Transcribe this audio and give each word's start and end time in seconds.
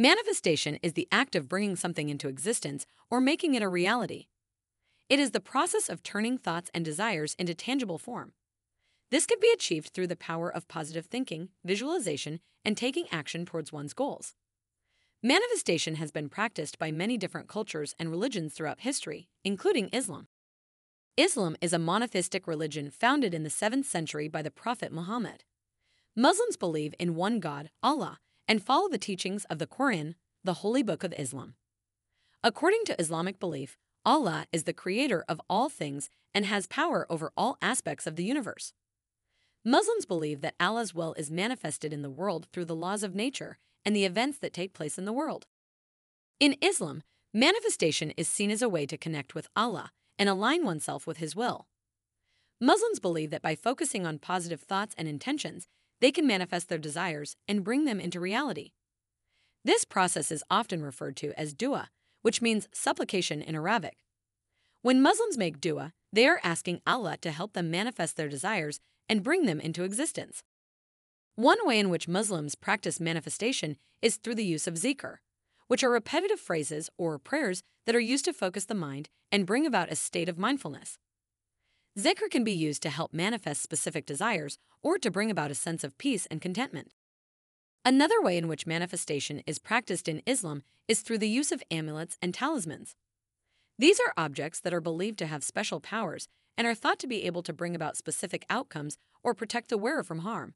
Manifestation 0.00 0.76
is 0.76 0.92
the 0.92 1.08
act 1.10 1.34
of 1.34 1.48
bringing 1.48 1.74
something 1.74 2.08
into 2.08 2.28
existence 2.28 2.86
or 3.10 3.20
making 3.20 3.56
it 3.56 3.64
a 3.64 3.68
reality. 3.68 4.26
It 5.08 5.18
is 5.18 5.32
the 5.32 5.40
process 5.40 5.88
of 5.88 6.04
turning 6.04 6.38
thoughts 6.38 6.70
and 6.72 6.84
desires 6.84 7.34
into 7.34 7.52
tangible 7.52 7.98
form. 7.98 8.32
This 9.10 9.26
can 9.26 9.40
be 9.40 9.50
achieved 9.52 9.88
through 9.88 10.06
the 10.06 10.14
power 10.14 10.54
of 10.54 10.68
positive 10.68 11.06
thinking, 11.06 11.48
visualization, 11.64 12.38
and 12.64 12.76
taking 12.76 13.06
action 13.10 13.44
towards 13.44 13.72
one's 13.72 13.92
goals. 13.92 14.36
Manifestation 15.20 15.96
has 15.96 16.12
been 16.12 16.28
practiced 16.28 16.78
by 16.78 16.92
many 16.92 17.18
different 17.18 17.48
cultures 17.48 17.96
and 17.98 18.08
religions 18.08 18.54
throughout 18.54 18.82
history, 18.82 19.26
including 19.42 19.88
Islam. 19.92 20.28
Islam 21.16 21.56
is 21.60 21.72
a 21.72 21.78
monotheistic 21.80 22.46
religion 22.46 22.92
founded 22.92 23.34
in 23.34 23.42
the 23.42 23.50
7th 23.50 23.86
century 23.86 24.28
by 24.28 24.42
the 24.42 24.52
Prophet 24.52 24.92
Muhammad. 24.92 25.42
Muslims 26.14 26.56
believe 26.56 26.94
in 27.00 27.16
one 27.16 27.40
God, 27.40 27.70
Allah, 27.82 28.20
and 28.48 28.62
follow 28.62 28.88
the 28.88 28.98
teachings 28.98 29.44
of 29.44 29.58
the 29.58 29.66
Quran, 29.66 30.14
the 30.42 30.54
holy 30.54 30.82
book 30.82 31.04
of 31.04 31.14
Islam. 31.18 31.54
According 32.42 32.84
to 32.86 33.00
Islamic 33.00 33.38
belief, 33.38 33.76
Allah 34.04 34.46
is 34.52 34.64
the 34.64 34.72
creator 34.72 35.24
of 35.28 35.40
all 35.50 35.68
things 35.68 36.08
and 36.34 36.46
has 36.46 36.66
power 36.66 37.06
over 37.10 37.30
all 37.36 37.58
aspects 37.60 38.06
of 38.06 38.16
the 38.16 38.24
universe. 38.24 38.72
Muslims 39.64 40.06
believe 40.06 40.40
that 40.40 40.54
Allah's 40.58 40.94
will 40.94 41.14
is 41.14 41.30
manifested 41.30 41.92
in 41.92 42.02
the 42.02 42.10
world 42.10 42.46
through 42.52 42.64
the 42.64 42.76
laws 42.76 43.02
of 43.02 43.14
nature 43.14 43.58
and 43.84 43.94
the 43.94 44.04
events 44.04 44.38
that 44.38 44.52
take 44.52 44.72
place 44.72 44.98
in 44.98 45.04
the 45.04 45.12
world. 45.12 45.46
In 46.40 46.56
Islam, 46.62 47.02
manifestation 47.34 48.12
is 48.12 48.28
seen 48.28 48.50
as 48.50 48.62
a 48.62 48.68
way 48.68 48.86
to 48.86 48.96
connect 48.96 49.34
with 49.34 49.48
Allah 49.56 49.90
and 50.18 50.28
align 50.28 50.64
oneself 50.64 51.06
with 51.06 51.18
His 51.18 51.36
will. 51.36 51.66
Muslims 52.60 52.98
believe 52.98 53.30
that 53.30 53.42
by 53.42 53.54
focusing 53.54 54.06
on 54.06 54.18
positive 54.18 54.60
thoughts 54.60 54.94
and 54.96 55.06
intentions, 55.06 55.68
they 56.00 56.10
can 56.12 56.26
manifest 56.26 56.68
their 56.68 56.78
desires 56.78 57.36
and 57.46 57.64
bring 57.64 57.84
them 57.84 58.00
into 58.00 58.20
reality. 58.20 58.72
This 59.64 59.84
process 59.84 60.30
is 60.30 60.44
often 60.50 60.82
referred 60.82 61.16
to 61.16 61.38
as 61.38 61.52
dua, 61.52 61.88
which 62.22 62.40
means 62.40 62.68
supplication 62.72 63.42
in 63.42 63.54
Arabic. 63.54 63.98
When 64.82 65.02
Muslims 65.02 65.36
make 65.36 65.60
dua, 65.60 65.92
they 66.12 66.26
are 66.26 66.40
asking 66.42 66.80
Allah 66.86 67.16
to 67.18 67.30
help 67.30 67.52
them 67.52 67.70
manifest 67.70 68.16
their 68.16 68.28
desires 68.28 68.80
and 69.08 69.22
bring 69.22 69.46
them 69.46 69.60
into 69.60 69.84
existence. 69.84 70.42
One 71.34 71.58
way 71.62 71.78
in 71.78 71.90
which 71.90 72.08
Muslims 72.08 72.54
practice 72.54 73.00
manifestation 73.00 73.76
is 74.02 74.16
through 74.16 74.36
the 74.36 74.44
use 74.44 74.66
of 74.66 74.74
zikr, 74.74 75.16
which 75.66 75.84
are 75.84 75.90
repetitive 75.90 76.40
phrases 76.40 76.90
or 76.96 77.18
prayers 77.18 77.62
that 77.86 77.94
are 77.94 78.00
used 78.00 78.24
to 78.24 78.32
focus 78.32 78.64
the 78.64 78.74
mind 78.74 79.08
and 79.30 79.46
bring 79.46 79.66
about 79.66 79.92
a 79.92 79.96
state 79.96 80.28
of 80.28 80.38
mindfulness. 80.38 80.98
Zikr 81.98 82.30
can 82.30 82.44
be 82.44 82.52
used 82.52 82.82
to 82.82 82.90
help 82.90 83.12
manifest 83.12 83.60
specific 83.60 84.06
desires 84.06 84.56
or 84.84 84.98
to 84.98 85.10
bring 85.10 85.32
about 85.32 85.50
a 85.50 85.56
sense 85.56 85.82
of 85.82 85.98
peace 85.98 86.26
and 86.26 86.40
contentment. 86.40 86.92
Another 87.84 88.22
way 88.22 88.38
in 88.38 88.46
which 88.46 88.68
manifestation 88.68 89.42
is 89.48 89.58
practiced 89.58 90.06
in 90.06 90.22
Islam 90.24 90.62
is 90.86 91.00
through 91.00 91.18
the 91.18 91.28
use 91.28 91.50
of 91.50 91.62
amulets 91.72 92.16
and 92.22 92.32
talismans. 92.32 92.94
These 93.80 93.98
are 93.98 94.12
objects 94.16 94.60
that 94.60 94.72
are 94.72 94.80
believed 94.80 95.18
to 95.18 95.26
have 95.26 95.42
special 95.42 95.80
powers 95.80 96.28
and 96.56 96.68
are 96.68 96.74
thought 96.74 97.00
to 97.00 97.08
be 97.08 97.24
able 97.24 97.42
to 97.42 97.52
bring 97.52 97.74
about 97.74 97.96
specific 97.96 98.46
outcomes 98.48 98.96
or 99.24 99.34
protect 99.34 99.68
the 99.68 99.78
wearer 99.78 100.04
from 100.04 100.20
harm. 100.20 100.54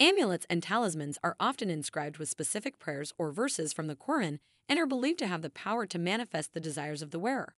Amulets 0.00 0.46
and 0.50 0.64
talismans 0.64 1.16
are 1.22 1.36
often 1.38 1.70
inscribed 1.70 2.18
with 2.18 2.28
specific 2.28 2.80
prayers 2.80 3.12
or 3.18 3.30
verses 3.30 3.72
from 3.72 3.86
the 3.86 3.94
Quran 3.94 4.40
and 4.68 4.80
are 4.80 4.86
believed 4.86 5.20
to 5.20 5.28
have 5.28 5.42
the 5.42 5.50
power 5.50 5.86
to 5.86 5.98
manifest 5.98 6.54
the 6.54 6.60
desires 6.60 7.02
of 7.02 7.12
the 7.12 7.20
wearer. 7.20 7.54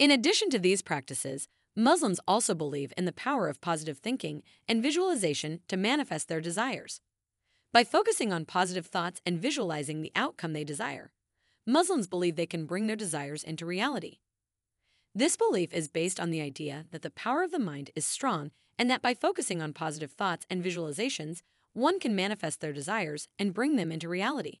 In 0.00 0.10
addition 0.10 0.50
to 0.50 0.58
these 0.58 0.82
practices, 0.82 1.46
Muslims 1.74 2.20
also 2.28 2.54
believe 2.54 2.92
in 2.98 3.06
the 3.06 3.12
power 3.12 3.48
of 3.48 3.60
positive 3.62 3.98
thinking 3.98 4.42
and 4.68 4.82
visualization 4.82 5.60
to 5.68 5.76
manifest 5.76 6.28
their 6.28 6.40
desires. 6.40 7.00
By 7.72 7.82
focusing 7.82 8.30
on 8.30 8.44
positive 8.44 8.86
thoughts 8.86 9.22
and 9.24 9.40
visualizing 9.40 10.02
the 10.02 10.12
outcome 10.14 10.52
they 10.52 10.64
desire, 10.64 11.12
Muslims 11.66 12.06
believe 12.06 12.36
they 12.36 12.44
can 12.44 12.66
bring 12.66 12.88
their 12.88 12.96
desires 12.96 13.42
into 13.42 13.64
reality. 13.64 14.18
This 15.14 15.36
belief 15.36 15.72
is 15.72 15.88
based 15.88 16.20
on 16.20 16.30
the 16.30 16.42
idea 16.42 16.84
that 16.90 17.00
the 17.00 17.10
power 17.10 17.42
of 17.42 17.50
the 17.50 17.58
mind 17.58 17.90
is 17.94 18.04
strong 18.04 18.50
and 18.78 18.90
that 18.90 19.00
by 19.00 19.14
focusing 19.14 19.62
on 19.62 19.72
positive 19.72 20.12
thoughts 20.12 20.44
and 20.50 20.62
visualizations, 20.62 21.40
one 21.72 21.98
can 21.98 22.14
manifest 22.14 22.60
their 22.60 22.72
desires 22.74 23.28
and 23.38 23.54
bring 23.54 23.76
them 23.76 23.90
into 23.90 24.08
reality. 24.08 24.58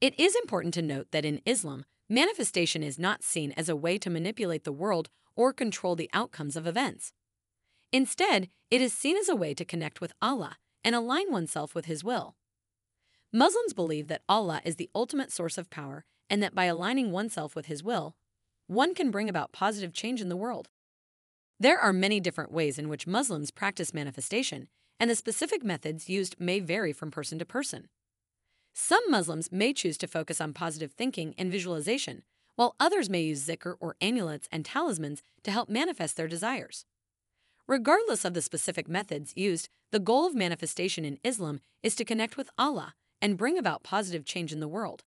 It 0.00 0.18
is 0.18 0.36
important 0.36 0.74
to 0.74 0.82
note 0.82 1.08
that 1.10 1.24
in 1.24 1.40
Islam, 1.44 1.84
manifestation 2.08 2.84
is 2.84 2.98
not 2.98 3.24
seen 3.24 3.52
as 3.56 3.68
a 3.68 3.76
way 3.76 3.98
to 3.98 4.10
manipulate 4.10 4.62
the 4.62 4.72
world 4.72 5.10
or 5.36 5.52
control 5.52 5.96
the 5.96 6.10
outcomes 6.12 6.56
of 6.56 6.66
events. 6.66 7.12
Instead, 7.92 8.48
it 8.70 8.80
is 8.80 8.92
seen 8.92 9.16
as 9.16 9.28
a 9.28 9.36
way 9.36 9.54
to 9.54 9.64
connect 9.64 10.00
with 10.00 10.12
Allah 10.22 10.56
and 10.82 10.94
align 10.94 11.30
oneself 11.30 11.74
with 11.74 11.84
His 11.84 12.02
will. 12.02 12.36
Muslims 13.32 13.72
believe 13.72 14.08
that 14.08 14.22
Allah 14.28 14.60
is 14.64 14.76
the 14.76 14.90
ultimate 14.94 15.30
source 15.30 15.58
of 15.58 15.70
power 15.70 16.04
and 16.28 16.42
that 16.42 16.54
by 16.54 16.64
aligning 16.64 17.12
oneself 17.12 17.54
with 17.54 17.66
His 17.66 17.82
will, 17.82 18.16
one 18.66 18.94
can 18.94 19.10
bring 19.10 19.28
about 19.28 19.52
positive 19.52 19.92
change 19.92 20.20
in 20.20 20.28
the 20.28 20.36
world. 20.36 20.70
There 21.60 21.78
are 21.78 21.92
many 21.92 22.20
different 22.20 22.50
ways 22.50 22.78
in 22.78 22.88
which 22.88 23.06
Muslims 23.06 23.50
practice 23.50 23.94
manifestation, 23.94 24.68
and 24.98 25.10
the 25.10 25.14
specific 25.14 25.62
methods 25.62 26.08
used 26.08 26.40
may 26.40 26.58
vary 26.58 26.92
from 26.92 27.10
person 27.10 27.38
to 27.38 27.44
person. 27.44 27.88
Some 28.72 29.02
Muslims 29.08 29.52
may 29.52 29.72
choose 29.72 29.98
to 29.98 30.06
focus 30.06 30.40
on 30.40 30.54
positive 30.54 30.92
thinking 30.92 31.34
and 31.36 31.52
visualization, 31.52 32.22
while 32.56 32.76
others 32.78 33.08
may 33.08 33.22
use 33.22 33.46
zikr 33.46 33.74
or 33.80 33.96
amulets 34.00 34.48
and 34.52 34.64
talismans 34.64 35.22
to 35.42 35.50
help 35.50 35.68
manifest 35.68 36.16
their 36.16 36.28
desires. 36.28 36.84
Regardless 37.66 38.24
of 38.24 38.34
the 38.34 38.42
specific 38.42 38.88
methods 38.88 39.32
used, 39.36 39.68
the 39.92 40.00
goal 40.00 40.26
of 40.26 40.34
manifestation 40.34 41.04
in 41.04 41.18
Islam 41.24 41.60
is 41.82 41.94
to 41.94 42.04
connect 42.04 42.36
with 42.36 42.50
Allah 42.58 42.94
and 43.20 43.38
bring 43.38 43.56
about 43.56 43.82
positive 43.82 44.24
change 44.24 44.52
in 44.52 44.60
the 44.60 44.68
world. 44.68 45.04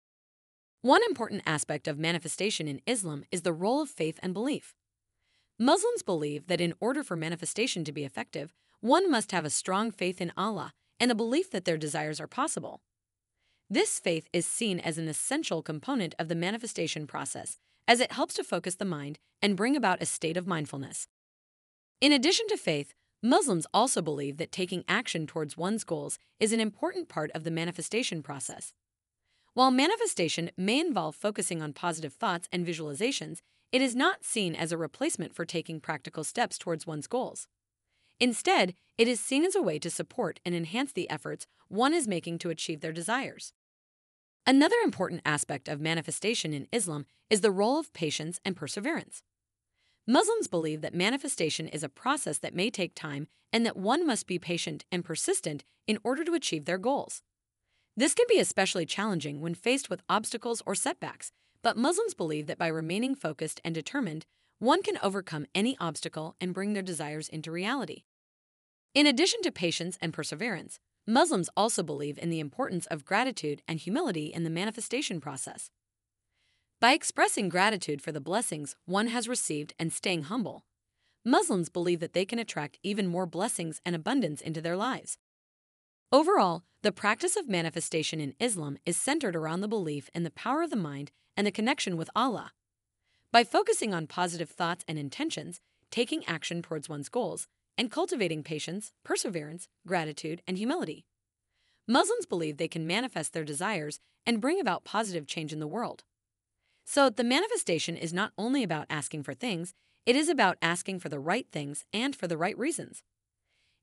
One 0.81 1.01
important 1.07 1.43
aspect 1.45 1.87
of 1.87 1.99
manifestation 1.99 2.67
in 2.67 2.81
Islam 2.87 3.25
is 3.31 3.41
the 3.41 3.53
role 3.53 3.81
of 3.81 3.89
faith 3.89 4.19
and 4.23 4.33
belief. 4.33 4.73
Muslims 5.59 6.03
believe 6.03 6.47
that 6.47 6.61
in 6.61 6.73
order 6.79 7.03
for 7.03 7.15
manifestation 7.17 7.83
to 7.83 7.91
be 7.91 8.05
effective, 8.05 8.53
one 8.79 9.11
must 9.11 9.31
have 9.33 9.43
a 9.43 9.49
strong 9.49 9.91
faith 9.91 10.21
in 10.21 10.31
Allah 10.37 10.71
and 10.99 11.11
a 11.11 11.15
belief 11.15 11.51
that 11.51 11.65
their 11.65 11.77
desires 11.77 12.19
are 12.19 12.27
possible. 12.27 12.81
This 13.71 13.99
faith 13.99 14.27
is 14.33 14.47
seen 14.47 14.79
as 14.79 14.97
an 14.97 15.07
essential 15.07 15.61
component 15.61 16.15
of 16.17 16.27
the 16.27 16.33
manifestation 16.33 17.05
process, 17.05 17.59
as 17.87 17.99
it 17.99 18.13
helps 18.13 18.33
to 18.35 18.43
focus 18.43 18.73
the 18.73 18.83
mind 18.83 19.19
and 19.43 19.55
bring 19.55 19.75
about 19.75 20.01
a 20.01 20.07
state 20.07 20.37
of 20.37 20.47
mindfulness. 20.47 21.07
In 22.01 22.11
addition 22.11 22.47
to 22.47 22.57
faith, 22.57 22.95
Muslims 23.21 23.67
also 23.71 24.01
believe 24.01 24.37
that 24.37 24.51
taking 24.51 24.83
action 24.87 25.27
towards 25.27 25.55
one's 25.55 25.83
goals 25.83 26.17
is 26.39 26.51
an 26.51 26.59
important 26.59 27.09
part 27.09 27.29
of 27.35 27.43
the 27.43 27.51
manifestation 27.51 28.23
process. 28.23 28.73
While 29.53 29.69
manifestation 29.69 30.49
may 30.57 30.79
involve 30.79 31.15
focusing 31.15 31.61
on 31.61 31.73
positive 31.73 32.13
thoughts 32.13 32.47
and 32.51 32.65
visualizations, 32.65 33.41
it 33.71 33.83
is 33.83 33.95
not 33.95 34.25
seen 34.25 34.55
as 34.55 34.71
a 34.71 34.79
replacement 34.79 35.35
for 35.35 35.45
taking 35.45 35.79
practical 35.79 36.23
steps 36.23 36.57
towards 36.57 36.87
one's 36.87 37.05
goals. 37.05 37.47
Instead, 38.19 38.73
it 38.97 39.07
is 39.07 39.19
seen 39.19 39.45
as 39.45 39.55
a 39.55 39.61
way 39.61 39.77
to 39.77 39.91
support 39.91 40.39
and 40.43 40.55
enhance 40.55 40.91
the 40.91 41.07
efforts 41.07 41.45
one 41.67 41.93
is 41.93 42.07
making 42.07 42.39
to 42.39 42.49
achieve 42.49 42.81
their 42.81 42.91
desires. 42.91 43.53
Another 44.49 44.77
important 44.83 45.21
aspect 45.25 45.69
of 45.69 45.79
manifestation 45.79 46.55
in 46.55 46.67
Islam 46.71 47.05
is 47.29 47.41
the 47.41 47.51
role 47.51 47.77
of 47.77 47.93
patience 47.93 48.39
and 48.43 48.55
perseverance. 48.55 49.21
Muslims 50.07 50.47
believe 50.47 50.81
that 50.81 50.95
manifestation 50.95 51.67
is 51.67 51.83
a 51.83 51.87
process 51.87 52.39
that 52.39 52.55
may 52.55 52.71
take 52.71 52.95
time 52.95 53.27
and 53.53 53.63
that 53.63 53.77
one 53.77 54.07
must 54.07 54.25
be 54.25 54.39
patient 54.39 54.85
and 54.91 55.05
persistent 55.05 55.63
in 55.85 55.99
order 56.03 56.23
to 56.23 56.33
achieve 56.33 56.65
their 56.65 56.79
goals. 56.79 57.21
This 57.95 58.15
can 58.15 58.25
be 58.27 58.39
especially 58.39 58.87
challenging 58.87 59.39
when 59.39 59.53
faced 59.53 59.87
with 59.87 60.01
obstacles 60.09 60.63
or 60.65 60.73
setbacks, 60.73 61.31
but 61.61 61.77
Muslims 61.77 62.15
believe 62.15 62.47
that 62.47 62.57
by 62.57 62.69
remaining 62.69 63.13
focused 63.13 63.61
and 63.63 63.75
determined, 63.75 64.25
one 64.57 64.81
can 64.81 64.97
overcome 65.03 65.45
any 65.53 65.77
obstacle 65.79 66.35
and 66.41 66.55
bring 66.55 66.73
their 66.73 66.81
desires 66.81 67.29
into 67.29 67.51
reality. 67.51 68.01
In 68.95 69.05
addition 69.05 69.43
to 69.43 69.51
patience 69.51 69.99
and 70.01 70.11
perseverance, 70.11 70.79
Muslims 71.09 71.49
also 71.57 71.81
believe 71.81 72.19
in 72.19 72.29
the 72.29 72.39
importance 72.39 72.85
of 72.85 73.03
gratitude 73.03 73.63
and 73.67 73.79
humility 73.79 74.27
in 74.27 74.43
the 74.43 74.49
manifestation 74.49 75.19
process. 75.19 75.71
By 76.79 76.93
expressing 76.93 77.49
gratitude 77.49 77.99
for 77.99 78.11
the 78.11 78.21
blessings 78.21 78.75
one 78.85 79.07
has 79.07 79.27
received 79.27 79.73
and 79.79 79.91
staying 79.91 80.23
humble, 80.23 80.65
Muslims 81.25 81.67
believe 81.67 81.99
that 81.99 82.13
they 82.13 82.25
can 82.25 82.37
attract 82.37 82.77
even 82.83 83.07
more 83.07 83.25
blessings 83.25 83.81
and 83.83 83.95
abundance 83.95 84.39
into 84.39 84.61
their 84.61 84.77
lives. 84.77 85.17
Overall, 86.11 86.61
the 86.83 86.91
practice 86.91 87.35
of 87.35 87.49
manifestation 87.49 88.21
in 88.21 88.35
Islam 88.39 88.77
is 88.85 88.95
centered 88.95 89.35
around 89.35 89.61
the 89.61 89.67
belief 89.67 90.11
in 90.13 90.21
the 90.21 90.29
power 90.29 90.61
of 90.61 90.69
the 90.69 90.75
mind 90.75 91.11
and 91.35 91.47
the 91.47 91.51
connection 91.51 91.97
with 91.97 92.11
Allah. 92.15 92.51
By 93.31 93.43
focusing 93.43 93.95
on 93.95 94.05
positive 94.05 94.51
thoughts 94.51 94.85
and 94.87 94.99
intentions, 94.99 95.59
taking 95.89 96.23
action 96.25 96.61
towards 96.61 96.87
one's 96.87 97.09
goals, 97.09 97.47
and 97.79 97.89
cultivating 97.89 98.43
patience, 98.43 98.91
perseverance, 99.05 99.69
gratitude, 99.87 100.41
and 100.45 100.57
humility. 100.57 101.05
Muslims 101.87 102.25
believe 102.25 102.57
they 102.57 102.67
can 102.67 102.85
manifest 102.85 103.31
their 103.31 103.45
desires 103.45 103.99
and 104.25 104.41
bring 104.41 104.59
about 104.59 104.83
positive 104.83 105.25
change 105.25 105.53
in 105.53 105.59
the 105.59 105.65
world. 105.67 106.03
So, 106.85 107.09
the 107.09 107.23
manifestation 107.23 107.95
is 107.95 108.11
not 108.11 108.33
only 108.37 108.63
about 108.63 108.85
asking 108.89 109.23
for 109.23 109.33
things, 109.33 109.73
it 110.05 110.15
is 110.15 110.27
about 110.27 110.57
asking 110.61 110.99
for 110.99 111.07
the 111.07 111.19
right 111.19 111.47
things 111.51 111.85
and 111.93 112.15
for 112.15 112.27
the 112.27 112.37
right 112.37 112.57
reasons. 112.57 113.01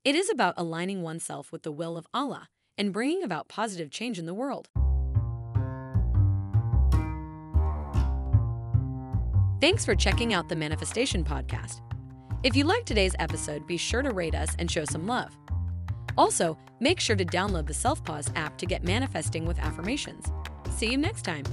It 0.05 0.15
is 0.15 0.29
about 0.31 0.55
aligning 0.59 1.03
oneself 1.03 1.51
with 1.51 1.63
the 1.63 1.73
will 1.73 1.97
of 1.97 2.07
Allah 2.13 2.49
and 2.77 2.93
bringing 2.93 3.23
about 3.23 3.49
positive 3.49 3.91
change 3.91 4.19
in 4.19 4.27
the 4.27 4.35
world. 4.35 4.69
Thanks 9.63 9.87
for 9.87 9.95
checking 9.95 10.35
out 10.35 10.51
the 10.51 10.57
Manifestation 10.57 11.25
Podcast. 11.25 11.81
If 12.43 12.55
you 12.55 12.65
liked 12.65 12.87
today's 12.87 13.17
episode, 13.19 13.67
be 13.67 13.77
sure 13.77 14.03
to 14.03 14.11
rate 14.11 14.35
us 14.35 14.55
and 14.59 14.71
show 14.71 14.85
some 14.85 15.07
love. 15.07 15.37
Also, 16.19 16.59
make 16.81 17.01
sure 17.01 17.17
to 17.17 17.25
download 17.25 17.67
the 17.67 17.75
Self 17.75 18.05
Pause 18.05 18.31
app 18.37 18.59
to 18.59 18.67
get 18.67 18.85
manifesting 18.85 19.47
with 19.47 19.59
affirmations. 19.59 20.31
See 20.71 20.91
you 20.91 20.99
next 20.99 21.23
time. 21.23 21.45